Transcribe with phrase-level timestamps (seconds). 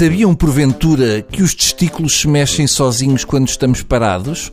[0.00, 4.50] Sabiam porventura que os testículos se mexem sozinhos quando estamos parados?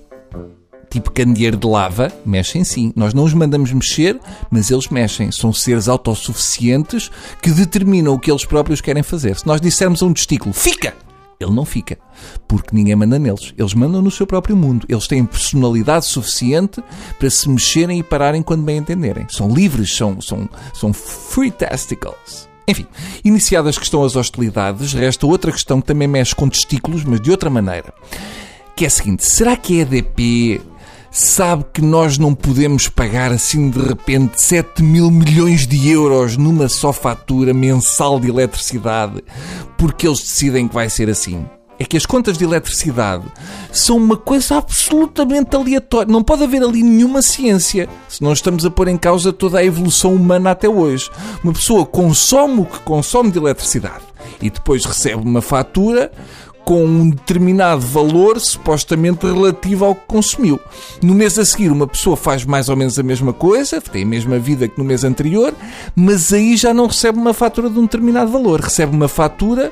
[0.89, 2.91] Tipo candeeiro de lava, mexem sim.
[2.98, 4.20] Nós não os mandamos mexer,
[4.52, 5.31] mas eles mexem.
[5.31, 7.09] São seres autossuficientes
[7.41, 9.38] que determinam o que eles próprios querem fazer.
[9.38, 10.94] Se nós dissermos a um testículo, fica!
[11.39, 11.98] Ele não fica,
[12.45, 13.54] porque ninguém manda neles.
[13.57, 14.86] Eles mandam no seu próprio mundo.
[14.89, 16.84] Eles têm personalidade suficiente
[17.18, 19.26] para se mexerem e pararem quando bem entenderem.
[19.29, 22.46] São livres, são, são, são free testicles.
[22.67, 22.85] Enfim,
[23.23, 27.31] iniciadas que estão as hostilidades, resta outra questão que também mexe com testículos, mas de
[27.31, 27.93] outra maneira.
[28.76, 30.62] Que é a seguinte: será que a EDP
[31.09, 36.67] sabe que nós não podemos pagar assim de repente 7 mil milhões de euros numa
[36.67, 39.23] só fatura mensal de eletricidade
[39.77, 41.45] porque eles decidem que vai ser assim?
[41.80, 43.23] É que as contas de eletricidade
[43.72, 46.12] são uma coisa absolutamente aleatória.
[46.12, 49.66] Não pode haver ali nenhuma ciência, se não estamos a pôr em causa toda a
[49.66, 51.10] evolução humana até hoje.
[51.43, 54.04] Uma pessoa consome o que consome de eletricidade
[54.41, 56.12] e depois recebe uma fatura
[56.68, 60.60] com um determinado valor supostamente relativo ao que consumiu.
[61.01, 64.06] No mês a seguir, uma pessoa faz mais ou menos a mesma coisa, tem a
[64.06, 65.53] mesma vida que no mês anterior,
[65.96, 69.72] mas aí já não recebe uma fatura de um determinado valor, recebe uma fatura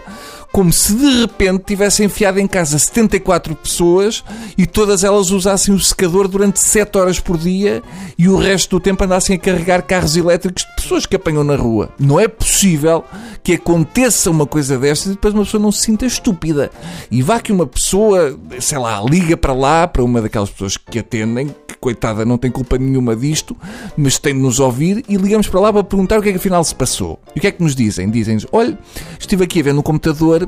[0.55, 4.23] como se de repente tivesse enfiado em casa 74 pessoas
[4.57, 7.83] e todas elas usassem o secador durante 7 horas por dia
[8.17, 11.57] e o resto do tempo andassem a carregar carros elétricos de pessoas que apanham na
[11.57, 11.89] rua.
[11.99, 13.03] Não é possível
[13.43, 16.71] que aconteça uma coisa destas e depois uma pessoa não se sinta estúpida.
[17.11, 20.99] E vá que uma pessoa, sei lá, liga para lá, para uma daquelas pessoas que
[20.99, 23.57] atendem, que coitada não tem culpa nenhuma disto,
[23.97, 26.37] mas tem de nos ouvir e ligamos para lá para perguntar o que é que
[26.37, 27.19] afinal se passou.
[27.35, 28.09] E o que é que nos dizem?
[28.09, 28.79] Dizem-nos, olha,
[29.19, 30.44] estive aqui a ver no computador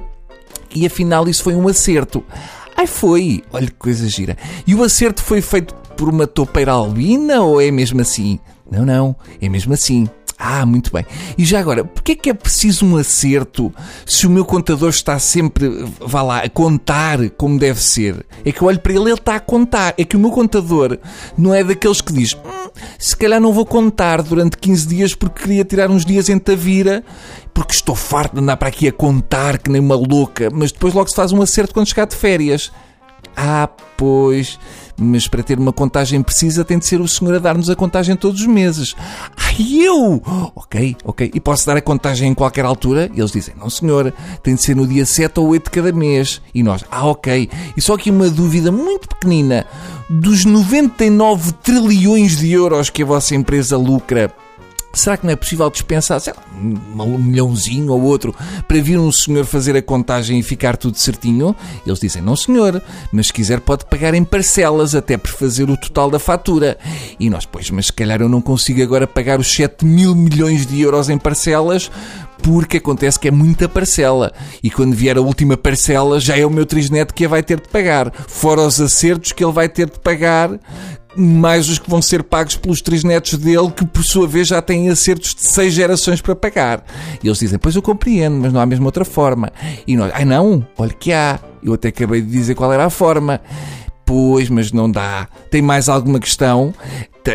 [0.73, 2.23] e afinal isso foi um acerto.
[2.75, 3.43] Ai foi!
[3.51, 4.37] Olha que coisa gira.
[4.65, 8.39] E o acerto foi feito por uma topeira albina ou é mesmo assim?
[8.69, 10.07] Não, não, é mesmo assim.
[10.39, 11.03] Ah, muito bem.
[11.35, 13.73] E já agora, porquê é que é preciso um acerto
[14.05, 15.67] se o meu contador está sempre,
[15.99, 18.23] vá lá, a contar como deve ser?
[18.45, 19.95] É que eu olho para ele, ele está a contar.
[19.97, 20.99] É que o meu contador
[21.35, 25.41] não é daqueles que diz hum, se calhar não vou contar durante 15 dias porque
[25.41, 27.03] queria tirar uns dias em Tavira
[27.57, 30.93] porque estou farto de andar para aqui a contar que nem uma louca, mas depois
[30.93, 32.71] logo se faz um acerto quando chegar de férias.
[33.35, 34.59] Ah, pois,
[34.95, 38.15] mas para ter uma contagem precisa tem de ser o senhor a dar-nos a contagem
[38.15, 38.95] todos os meses.
[39.35, 40.21] Ai, eu!
[40.55, 41.31] Ok, ok.
[41.33, 43.09] E posso dar a contagem em qualquer altura?
[43.11, 44.13] E eles dizem, não senhor,
[44.43, 46.39] tem de ser no dia 7 ou 8 de cada mês.
[46.53, 47.49] E nós, ah, ok.
[47.75, 49.65] E só aqui uma dúvida muito pequenina.
[50.07, 54.31] Dos 99 trilhões de euros que a vossa empresa lucra,
[54.93, 58.35] Será que não é possível dispensar, sei lá, um milhãozinho ou outro
[58.67, 61.55] para vir um senhor fazer a contagem e ficar tudo certinho?
[61.85, 62.81] Eles dizem, não senhor,
[63.11, 66.77] mas se quiser pode pagar em parcelas até por fazer o total da fatura.
[67.19, 70.65] E nós, pois, mas se calhar eu não consigo agora pagar os 7 mil milhões
[70.65, 71.91] de euros em parcelas
[72.41, 74.31] porque acontece que é muita parcela
[74.63, 77.59] e quando vier a última parcela já é o meu trisneto que a vai ter
[77.59, 80.51] de pagar, fora os acertos que ele vai ter de pagar
[81.17, 84.61] mais os que vão ser pagos pelos três netos dele, que por sua vez já
[84.61, 86.85] têm acertos de seis gerações para pagar.
[87.23, 89.51] E eles dizem, pois eu compreendo, mas não há mesmo outra forma.
[89.85, 91.39] E nós, ai não, olha que há.
[91.63, 93.41] Eu até acabei de dizer qual era a forma.
[94.07, 95.27] Pois, mas não dá.
[95.51, 96.73] Tem mais alguma questão?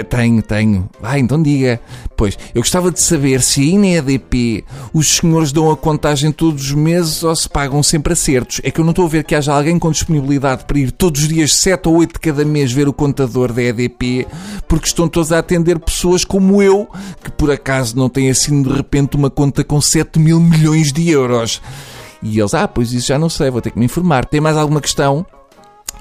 [0.09, 0.88] Tenho, tenho.
[1.03, 1.78] Ah, então diga.
[2.16, 6.65] Pois, eu gostava de saber se aí na EDP os senhores dão a contagem todos
[6.65, 8.62] os meses ou se pagam sempre acertos.
[8.65, 11.21] É que eu não estou a ver que haja alguém com disponibilidade para ir todos
[11.21, 14.27] os dias, 7 ou 8 de cada mês, ver o contador da EDP,
[14.66, 16.88] porque estão todos a atender pessoas como eu,
[17.22, 21.11] que por acaso não têm assim de repente uma conta com 7 mil milhões de
[21.11, 21.61] euros.
[22.22, 24.25] E eles, ah, pois isso já não sei, vou ter que me informar.
[24.25, 25.27] Tem mais alguma questão?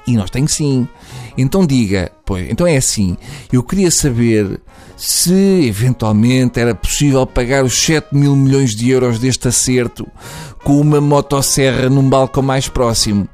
[0.06, 0.88] E nós tem sim.
[1.36, 3.16] Então diga, pois, então é assim,
[3.52, 4.60] eu queria saber
[4.96, 10.06] se eventualmente era possível pagar os 7 mil milhões de euros deste acerto
[10.62, 13.28] com uma motosserra num balcão mais próximo.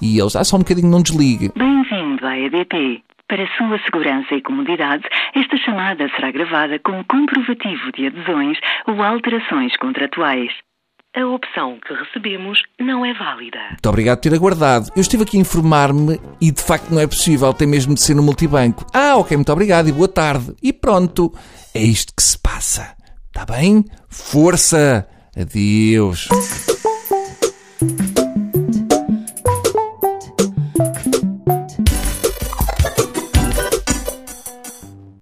[0.00, 1.52] E eles, ah, só um bocadinho, não desligue.
[1.56, 3.02] Bem-vindo à EDP.
[3.28, 5.04] Para sua segurança e comodidade,
[5.34, 10.50] esta chamada será gravada com comprovativo de adesões ou alterações contratuais.
[11.14, 13.58] A opção que recebemos não é válida.
[13.68, 14.88] Muito obrigado por ter aguardado.
[14.96, 18.14] Eu estive aqui a informar-me e de facto não é possível, tem mesmo de ser
[18.14, 18.86] no multibanco.
[18.94, 20.54] Ah, ok, muito obrigado e boa tarde.
[20.62, 21.30] E pronto,
[21.74, 22.96] é isto que se passa.
[23.26, 23.84] Está bem?
[24.08, 25.06] Força!
[25.38, 26.28] Adeus.